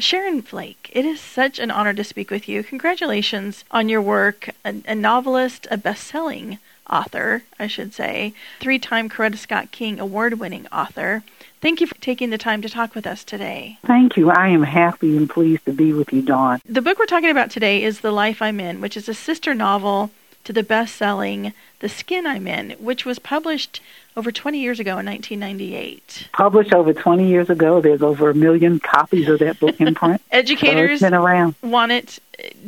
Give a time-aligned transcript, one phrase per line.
[0.00, 2.62] Sharon Flake, it is such an honor to speak with you.
[2.62, 4.50] Congratulations on your work.
[4.64, 9.98] A, a novelist, a best selling author, I should say, three time Coretta Scott King
[9.98, 11.24] award winning author.
[11.60, 13.78] Thank you for taking the time to talk with us today.
[13.84, 14.30] Thank you.
[14.30, 16.60] I am happy and pleased to be with you, Dawn.
[16.64, 19.52] The book we're talking about today is The Life I'm In, which is a sister
[19.52, 20.12] novel
[20.48, 23.82] to the best selling The Skin I'm In, which was published
[24.16, 26.28] over 20 years ago in 1998.
[26.32, 27.82] Published over 20 years ago.
[27.82, 30.22] There's over a million copies of that book in print.
[30.30, 31.54] educators so been around.
[31.62, 32.18] want it.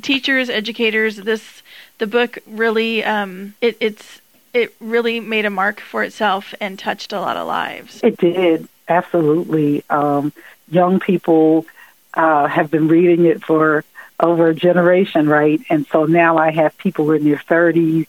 [0.03, 1.17] Teachers, educators.
[1.17, 1.63] This
[1.97, 4.21] the book really um, it, it's
[4.53, 8.03] it really made a mark for itself and touched a lot of lives.
[8.03, 9.85] It did absolutely.
[9.89, 10.35] Um,
[10.69, 11.65] young people
[12.13, 13.87] uh, have been reading it for
[14.23, 15.61] over a generation, right?
[15.71, 18.07] And so now I have people in their 30s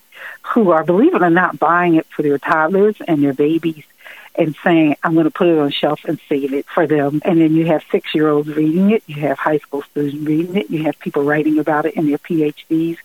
[0.53, 3.83] who are, believe it or not, buying it for their toddlers and their babies
[4.35, 7.21] and saying, I'm going to put it on shelf and save it for them.
[7.25, 10.55] And then you have six year olds reading it, you have high school students reading
[10.55, 12.97] it, you have people writing about it in their PhDs.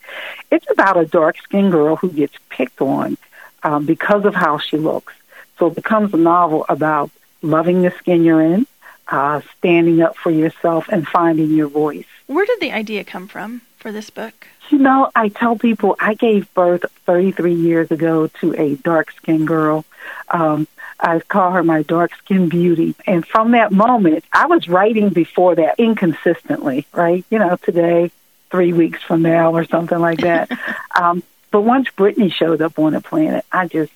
[0.50, 3.16] It's about a dark skinned girl who gets picked on
[3.62, 5.14] um, because of how she looks.
[5.58, 7.10] So it becomes a novel about
[7.42, 8.66] loving the skin you're in,
[9.08, 12.06] uh, standing up for yourself, and finding your voice.
[12.26, 14.48] Where did the idea come from for this book?
[14.70, 19.46] You know, I tell people I gave birth 33 years ago to a dark skinned
[19.46, 19.84] girl.
[20.28, 20.66] Um,
[20.98, 22.96] I call her my dark skinned beauty.
[23.06, 27.24] And from that moment, I was writing before that inconsistently, right?
[27.30, 28.10] You know, today,
[28.50, 30.50] three weeks from now, or something like that.
[31.00, 33.92] um, but once Brittany showed up on the planet, I just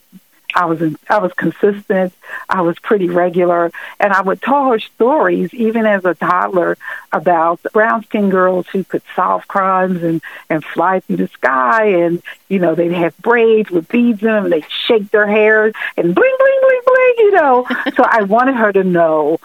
[0.54, 2.12] I was in, I was consistent.
[2.48, 6.76] I was pretty regular, and I would tell her stories even as a toddler
[7.12, 12.22] about brown skinned girls who could solve crimes and and fly through the sky, and
[12.48, 16.14] you know they'd have braids with beads in them, and they'd shake their hair and
[16.14, 17.66] bling bling bling bling, you know.
[17.96, 19.38] so I wanted her to know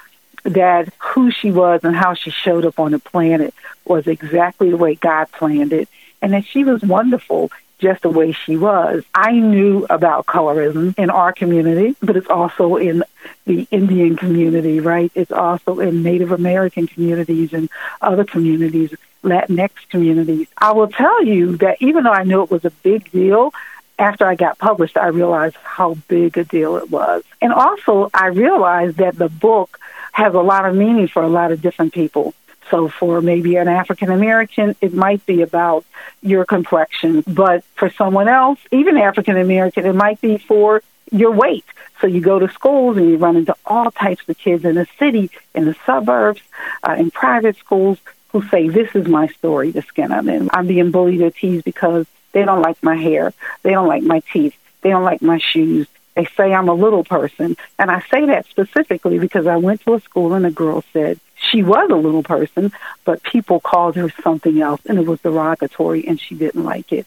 [0.43, 3.53] that who she was and how she showed up on the planet
[3.85, 5.89] was exactly the way God planned it,
[6.21, 9.03] and that she was wonderful just the way she was.
[9.13, 13.03] I knew about colorism in our community, but it's also in
[13.45, 15.11] the Indian community, right?
[15.15, 17.69] It's also in Native American communities and
[18.01, 18.93] other communities,
[19.23, 20.47] Latinx communities.
[20.57, 23.53] I will tell you that even though I knew it was a big deal,
[23.97, 27.23] after I got published, I realized how big a deal it was.
[27.41, 29.79] And also, I realized that the book
[30.11, 32.33] has a lot of meaning for a lot of different people.
[32.69, 35.85] So for maybe an African American, it might be about
[36.21, 37.23] your complexion.
[37.27, 40.81] But for someone else, even African American, it might be for
[41.11, 41.65] your weight.
[42.01, 44.87] So you go to schools and you run into all types of kids in the
[44.99, 46.41] city, in the suburbs,
[46.83, 47.99] uh, in private schools
[48.29, 50.49] who say, this is my story, the skin I'm in.
[50.51, 53.33] I'm being bullied or teased because they don't like my hair.
[53.61, 54.55] They don't like my teeth.
[54.81, 55.87] They don't like my shoes.
[56.15, 57.55] They say I'm a little person.
[57.79, 61.19] And I say that specifically because I went to a school and a girl said,
[61.51, 62.71] she was a little person,
[63.03, 67.05] but people called her something else, and it was derogatory, and she didn't like it.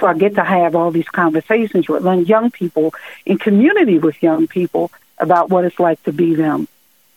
[0.00, 4.46] So I get to have all these conversations with young people in community with young
[4.46, 6.68] people about what it's like to be them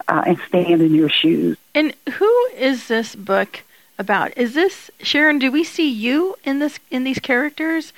[0.08, 1.56] uh, and stand in your shoes.
[1.74, 3.60] And who is this book
[3.98, 4.36] about?
[4.36, 5.38] Is this Sharon?
[5.38, 7.92] Do we see you in this in these characters?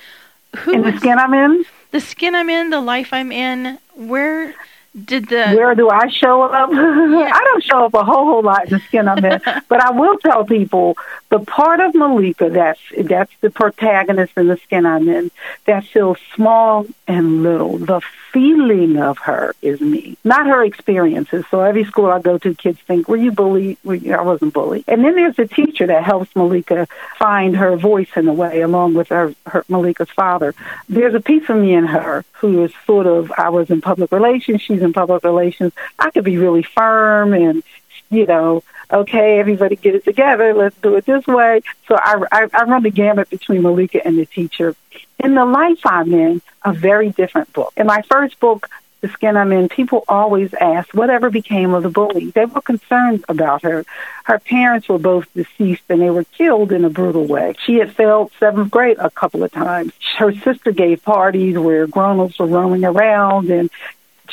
[0.57, 1.65] Who in the skin I'm in?
[1.91, 3.79] The skin I'm in, the life I'm in.
[3.95, 4.53] Where
[4.93, 6.69] did the where do I show up?
[6.73, 7.31] Yeah.
[7.33, 9.91] I don't show up a whole whole lot in the skin I'm in, but I
[9.91, 10.97] will tell people
[11.33, 12.79] the part of Maleeka that's
[13.09, 15.31] that's the protagonist in the skin I'm in
[15.65, 17.79] that feels small and little.
[17.79, 18.01] The
[18.31, 21.43] feeling of her is me, not her experiences.
[21.49, 24.83] So every school I go to, kids think, "Were you bullied?" Well, I wasn't bullied.
[24.87, 28.93] And then there's a teacher that helps Maleeka find her voice in a way, along
[28.93, 30.53] with her, her Maleeka's father.
[30.87, 34.11] There's a piece of me in her who is sort of I was in public
[34.11, 35.73] relations, she's in public relations.
[35.97, 37.63] I could be really firm and
[38.13, 40.53] you know, okay, everybody get it together.
[40.53, 41.61] Let's do it this way.
[41.87, 44.75] So I, I, I run the gamut between Maleeka and the teacher.
[45.19, 47.73] In the life I'm in, a very different book.
[47.75, 48.69] In my first book,
[49.01, 52.31] The Skin I'm In, people always ask whatever became of the bully.
[52.31, 53.85] They were concerned about her.
[54.23, 57.55] Her parents were both deceased and they were killed in a brutal way.
[57.65, 59.91] She had failed seventh grade a couple of times.
[60.17, 63.69] Her sister gave parties where grown-ups were roaming around and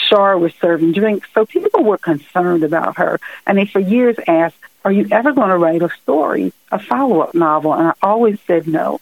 [0.09, 1.29] Char was serving drinks.
[1.35, 3.21] So people were concerned about her.
[3.47, 7.21] And they for years asked, Are you ever going to write a story, a follow
[7.21, 7.75] up novel?
[7.75, 9.01] And I always said no.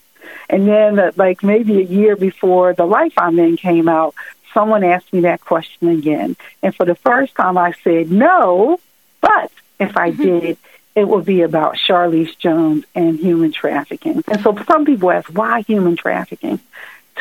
[0.50, 4.14] And then, uh, like maybe a year before The Life I'm In came out,
[4.52, 6.36] someone asked me that question again.
[6.62, 8.80] And for the first time, I said no,
[9.20, 10.22] but if I mm-hmm.
[10.22, 10.58] did,
[10.94, 14.24] it would be about Charlese Jones and human trafficking.
[14.26, 16.58] And so some people ask, why human trafficking?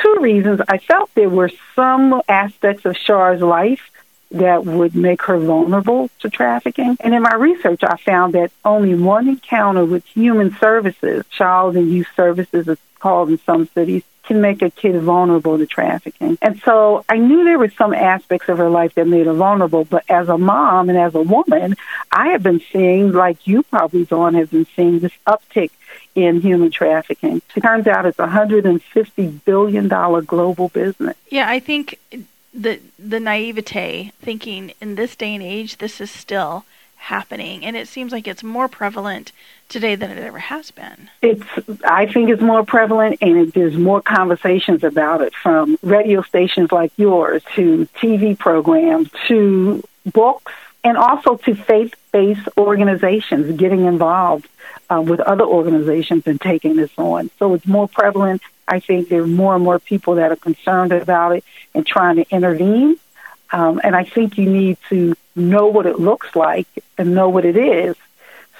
[0.01, 0.61] Two reasons.
[0.67, 3.89] I felt there were some aspects of Char's life
[4.31, 6.97] that would make her vulnerable to trafficking.
[7.00, 11.91] And in my research, I found that only one encounter with human services, child and
[11.91, 16.38] youth services, it's called in some cities, can make a kid vulnerable to trafficking.
[16.41, 19.85] And so I knew there were some aspects of her life that made her vulnerable,
[19.85, 21.75] but as a mom and as a woman,
[22.12, 25.71] I have been seeing, like you probably, Dawn, have been seeing this uptick
[26.13, 27.41] in human trafficking.
[27.56, 31.15] It turns out it's a $150 billion global business.
[31.30, 31.97] Yeah, I think
[32.57, 36.65] the the naivete thinking in this day and age this is still
[36.98, 37.63] happening.
[37.63, 39.31] And it seems like it's more prevalent
[39.69, 41.09] today than it ever has been.
[41.21, 41.45] It's
[41.86, 46.71] i think it's more prevalent and it, there's more conversations about it from radio stations
[46.71, 54.48] like yours to tv programs to books and also to faith-based organizations getting involved
[54.89, 57.30] uh, with other organizations and taking this on.
[57.39, 60.91] So it's more prevalent I think there are more and more people that are concerned
[60.91, 61.43] about it
[61.73, 62.97] and trying to intervene.
[63.51, 66.67] Um, and I think you need to know what it looks like
[66.97, 67.95] and know what it is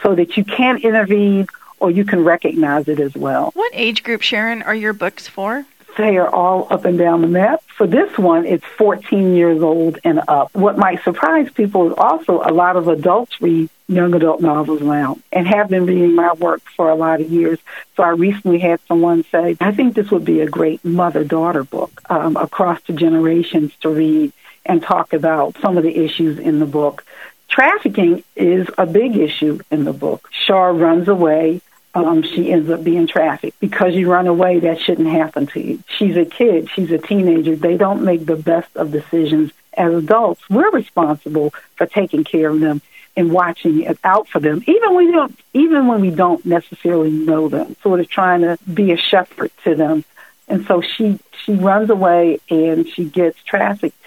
[0.01, 1.48] so that you can intervene
[1.80, 3.51] or you can recognize it as well.
[3.54, 5.65] What age group, Sharon, are your books for?
[5.98, 7.64] They are all up and down the map.
[7.76, 10.54] For this one, it's 14 years old and up.
[10.54, 15.18] What might surprise people is also a lot of adults read young adult novels now
[15.32, 17.58] and have been reading my work for a lot of years.
[17.96, 21.64] So I recently had someone say, I think this would be a great mother daughter
[21.64, 24.34] book um, across the generations to read
[24.66, 27.06] and talk about some of the issues in the book.
[27.48, 30.30] Trafficking is a big issue in the book.
[30.46, 31.62] Char runs away.
[32.06, 33.60] Um, she ends up being trafficked.
[33.60, 35.84] Because you run away, that shouldn't happen to you.
[35.88, 36.70] She's a kid.
[36.70, 37.56] She's a teenager.
[37.56, 40.42] They don't make the best of decisions as adults.
[40.50, 42.82] We're responsible for taking care of them
[43.16, 47.50] and watching out for them, even when we don't, even when we don't necessarily know
[47.50, 50.06] them, sort of trying to be a shepherd to them.
[50.48, 53.98] And so she she runs away and she gets trafficked.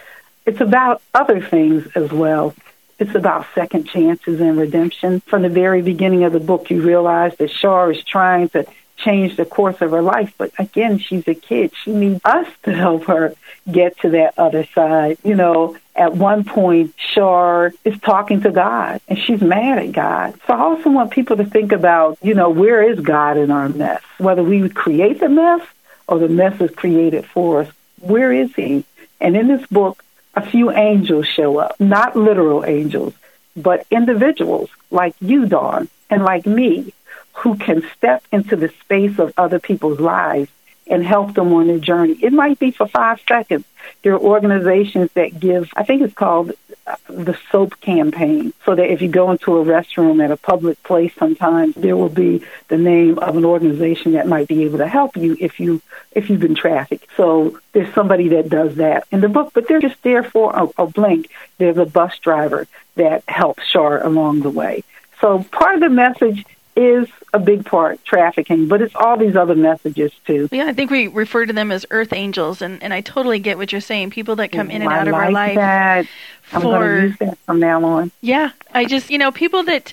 [0.46, 2.54] It's about other things as well.
[3.00, 5.20] It's about second chances and redemption.
[5.20, 8.66] From the very beginning of the book, you realize that Char is trying to
[8.98, 10.34] change the course of her life.
[10.36, 11.72] But again, she's a kid.
[11.82, 13.34] She needs us to help her
[13.70, 15.16] get to that other side.
[15.24, 20.38] You know, at one point, Char is talking to God and she's mad at God.
[20.46, 23.70] So I also want people to think about, you know, where is God in our
[23.70, 24.02] mess?
[24.18, 25.66] Whether we create the mess
[26.06, 27.72] or the mess is created for us.
[28.00, 28.84] Where is He?
[29.20, 30.04] And in this book,
[30.34, 33.14] a few angels show up, not literal angels,
[33.56, 36.92] but individuals like you, Dawn, and like me
[37.34, 40.50] who can step into the space of other people's lives
[40.90, 42.18] and help them on their journey.
[42.20, 43.64] It might be for five seconds.
[44.02, 46.52] There are organizations that give, I think it's called
[46.86, 50.82] uh, the SOAP campaign, so that if you go into a restroom at a public
[50.82, 54.88] place sometimes, there will be the name of an organization that might be able to
[54.88, 55.80] help you if you
[56.12, 57.06] if you've been trafficked.
[57.16, 60.82] So there's somebody that does that in the book, but they're just there for a,
[60.82, 61.30] a blink.
[61.58, 62.66] There's a bus driver
[62.96, 64.82] that helps Char along the way.
[65.20, 66.44] So part of the message
[66.76, 70.48] is a big part, trafficking, but it's all these other messages too.
[70.50, 73.58] Yeah, I think we refer to them as earth angels, and, and I totally get
[73.58, 74.10] what you're saying.
[74.10, 75.54] People that come in and I out of like our life.
[75.56, 76.06] That.
[76.52, 78.10] I'm for, going to use that from now on.
[78.20, 79.92] Yeah, I just, you know, people that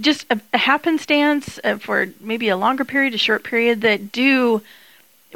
[0.00, 4.62] just a, a happenstance uh, for maybe a longer period, a short period, that do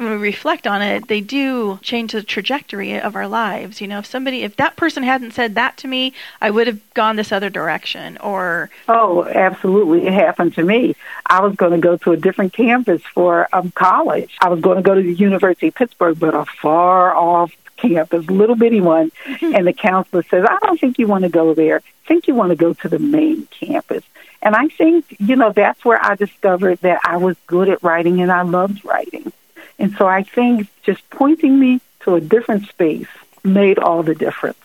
[0.01, 3.81] when we reflect on it, they do change the trajectory of our lives.
[3.81, 6.93] You know, if somebody, if that person hadn't said that to me, I would have
[6.93, 8.17] gone this other direction.
[8.17, 10.95] Or oh, absolutely, it happened to me.
[11.25, 14.35] I was going to go to a different campus for um, college.
[14.39, 18.25] I was going to go to the University of Pittsburgh, but a far off campus,
[18.27, 19.11] little bitty one.
[19.41, 21.77] and the counselor says, "I don't think you want to go there.
[21.77, 24.03] I think you want to go to the main campus."
[24.43, 28.21] And I think, you know, that's where I discovered that I was good at writing
[28.21, 29.31] and I loved writing.
[29.79, 33.07] And so I think just pointing me to a different space
[33.43, 34.57] made all the difference.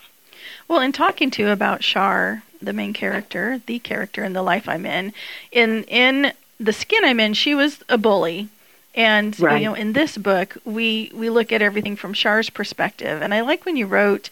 [0.67, 4.67] Well, in talking to you about Char, the main character, the character in the life
[4.67, 5.13] I'm in,
[5.51, 8.49] in in the skin I'm in, she was a bully.
[8.95, 9.61] And right.
[9.61, 13.21] you know, in this book, we we look at everything from Char's perspective.
[13.21, 14.29] And I like when you wrote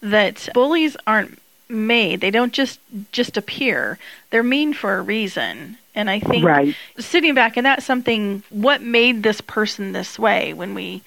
[0.00, 2.80] that bullies aren't made; they don't just
[3.12, 3.98] just appear.
[4.30, 5.78] They're mean for a reason.
[5.94, 6.76] And I think right.
[6.98, 11.02] sitting back, and that's something, what made this person this way when we,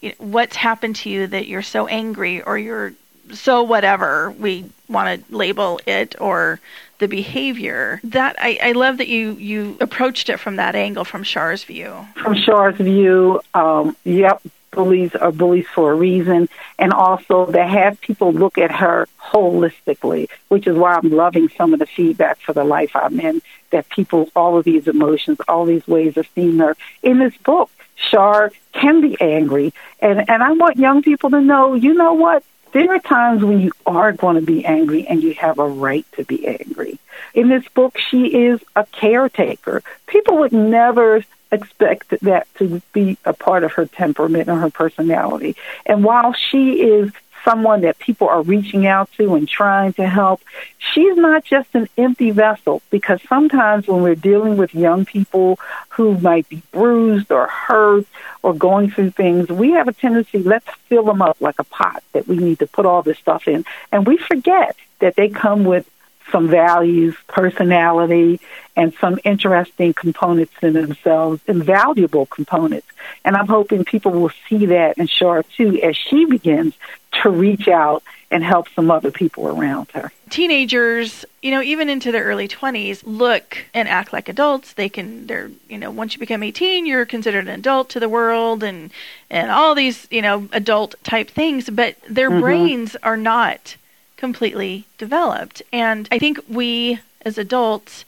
[0.00, 2.94] you know, what's happened to you that you're so angry or you're
[3.30, 6.60] so whatever we want to label it or
[6.98, 11.24] the behavior that I, I love that you you approached it from that angle from
[11.24, 14.40] Char's view from Char's view um, yep
[14.72, 16.48] bullies are bullies for a reason,
[16.78, 21.72] and also to have people look at her holistically, which is why I'm loving some
[21.72, 25.64] of the feedback for the life I'm in, that people, all of these emotions, all
[25.64, 26.76] these ways of seeing her.
[27.02, 31.74] In this book, Char can be angry, and, and I want young people to know,
[31.74, 32.42] you know what?
[32.72, 36.06] there are times when you are going to be angry and you have a right
[36.12, 36.98] to be angry.
[37.34, 39.82] In this book, she is a caretaker.
[40.06, 41.22] People would never
[41.52, 45.54] expect that to be a part of her temperament and her personality.
[45.86, 47.12] And while she is
[47.44, 50.40] someone that people are reaching out to and trying to help.
[50.78, 55.58] She's not just an empty vessel because sometimes when we're dealing with young people
[55.90, 58.06] who might be bruised or hurt
[58.42, 62.02] or going through things, we have a tendency, let's fill them up like a pot
[62.12, 63.64] that we need to put all this stuff in.
[63.90, 65.88] And we forget that they come with
[66.32, 68.40] some values, personality,
[68.74, 72.88] and some interesting components in themselves, invaluable components.
[73.24, 76.74] And I'm hoping people will see that in Char too as she begins
[77.22, 80.10] to reach out and help some other people around her.
[80.30, 84.72] Teenagers, you know, even into their early 20s, look and act like adults.
[84.72, 88.08] They can, they're, you know, once you become 18, you're considered an adult to the
[88.08, 88.90] world and,
[89.28, 92.40] and all these, you know, adult type things, but their mm-hmm.
[92.40, 93.76] brains are not
[94.22, 95.62] completely developed.
[95.72, 98.04] And I think we as adults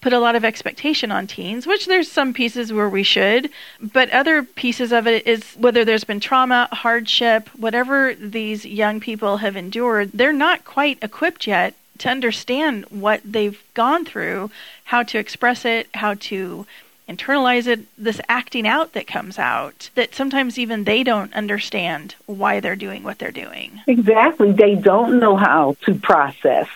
[0.00, 4.08] put a lot of expectation on teens, which there's some pieces where we should, but
[4.08, 9.56] other pieces of it is whether there's been trauma, hardship, whatever these young people have
[9.56, 14.50] endured, they're not quite equipped yet to understand what they've gone through,
[14.84, 16.64] how to express it, how to
[17.08, 22.60] internalize it, this acting out that comes out, that sometimes even they don't understand why
[22.60, 23.80] they're doing what they're doing.
[23.86, 24.52] Exactly.
[24.52, 26.68] They don't know how to process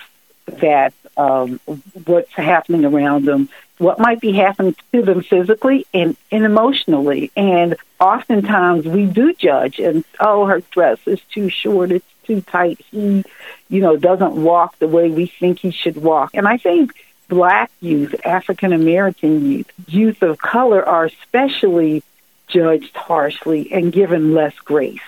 [0.47, 1.61] that um,
[2.05, 3.49] what's happening around them,
[3.79, 7.31] what might be happening to them physically and, and emotionally.
[7.37, 12.81] And oftentimes we do judge and, oh, her dress is too short, it's too tight.
[12.91, 13.25] He,
[13.69, 16.31] you know, doesn't walk the way we think he should walk.
[16.35, 16.95] And I think
[17.33, 22.03] black youth, African American youth, youth of color are especially
[22.47, 25.01] judged harshly and given less grace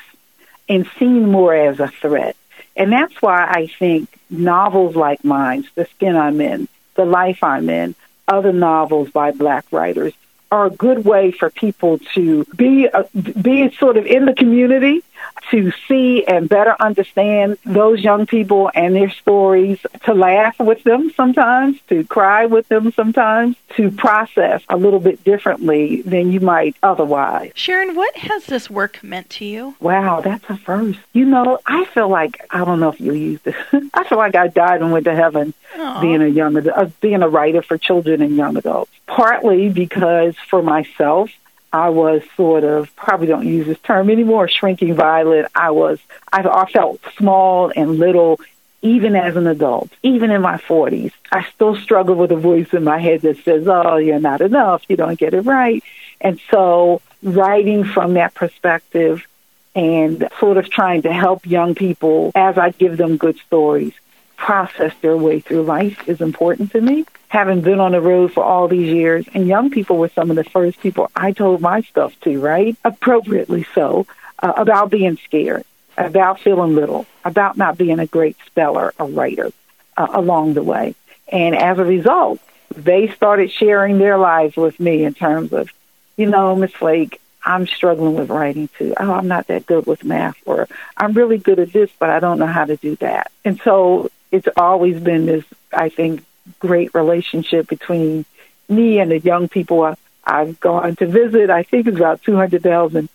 [0.66, 2.34] and seen more as a threat.
[2.76, 7.68] And that's why I think novels like mine, The Skin I'm In, The Life I'm
[7.68, 7.94] In,
[8.26, 10.14] other novels by black writers
[10.50, 15.02] are a good way for people to be uh, be sort of in the community
[15.50, 21.10] to see and better understand those young people and their stories, to laugh with them
[21.16, 26.76] sometimes, to cry with them sometimes, to process a little bit differently than you might
[26.82, 27.52] otherwise.
[27.54, 29.76] Sharon, what has this work meant to you?
[29.80, 30.98] Wow, that's a first.
[31.12, 33.56] You know, I feel like I don't know if you use this.
[33.94, 36.00] I feel like I died and went to heaven Aww.
[36.00, 38.92] being a young uh, being a writer for children and young adults.
[39.06, 41.30] Partly because for myself,
[41.74, 45.50] I was sort of probably don't use this term anymore, shrinking violet.
[45.56, 45.98] I was
[46.32, 48.38] I, felt small and little
[48.80, 51.10] even as an adult, even in my 40s.
[51.32, 54.84] I still struggle with a voice in my head that says, "Oh, you're not enough.
[54.88, 55.82] You don't get it right."
[56.20, 59.26] And so, writing from that perspective
[59.74, 63.94] and sort of trying to help young people as I give them good stories
[64.36, 68.44] process their way through life is important to me having been on the road for
[68.44, 71.80] all these years, and young people were some of the first people I told my
[71.80, 72.76] stuff to, right?
[72.84, 74.06] Appropriately so,
[74.38, 75.64] uh, about being scared,
[75.98, 79.50] about feeling little, about not being a great speller or writer
[79.96, 80.94] uh, along the way.
[81.26, 82.38] And as a result,
[82.72, 85.68] they started sharing their lives with me in terms of,
[86.16, 88.94] you know, Miss Flake, I'm struggling with writing too.
[88.96, 92.20] Oh, I'm not that good with math, or I'm really good at this, but I
[92.20, 93.32] don't know how to do that.
[93.44, 96.24] And so it's always been this, I think,
[96.58, 98.24] great relationship between
[98.68, 101.50] me and the young people I've gone to visit.
[101.50, 103.08] I think it's about 200,000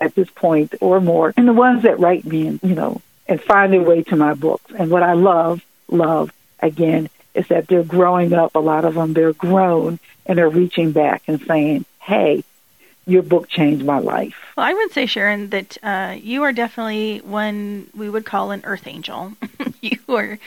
[0.00, 1.32] at this point or more.
[1.36, 4.34] And the ones that write me and, you know, and find their way to my
[4.34, 4.72] books.
[4.76, 8.54] And what I love, love, again, is that they're growing up.
[8.54, 12.44] A lot of them, they're grown and they're reaching back and saying, hey,
[13.06, 14.34] your book changed my life.
[14.56, 18.62] Well, I would say, Sharon, that uh, you are definitely one we would call an
[18.64, 19.32] earth angel.
[19.90, 20.38] you are,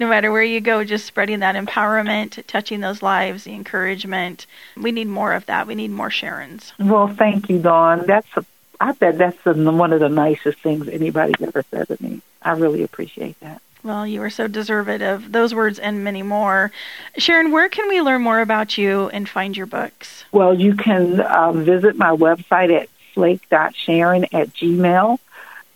[0.00, 4.46] no matter where you go, just spreading that empowerment, touching those lives, the encouragement.
[4.76, 5.66] We need more of that.
[5.66, 6.72] We need more Sharons.
[6.78, 8.06] Well, thank you, Dawn.
[8.06, 8.44] That's a,
[8.80, 12.22] I bet that's a, one of the nicest things anybody's ever said to me.
[12.40, 13.60] I really appreciate that.
[13.82, 16.72] Well, you are so deserving of those words and many more.
[17.18, 20.24] Sharon, where can we learn more about you and find your books?
[20.32, 25.18] Well, you can um, visit my website at flake.sharon at gmail.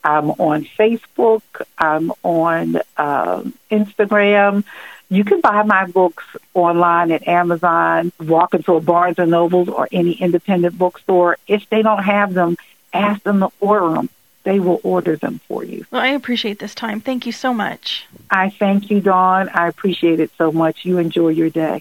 [0.02, 1.42] I'm on Facebook.
[1.78, 4.64] I'm on um, Instagram.
[5.08, 9.88] You can buy my books online at Amazon, walk into a Barnes and Nobles or
[9.90, 11.36] any independent bookstore.
[11.48, 12.56] If they don't have them,
[12.92, 14.08] ask them to order them
[14.42, 15.84] they will order them for you.
[15.90, 17.00] Well, I appreciate this time.
[17.00, 18.06] Thank you so much.
[18.30, 19.48] I thank you, Dawn.
[19.50, 20.84] I appreciate it so much.
[20.84, 21.78] You enjoy your day.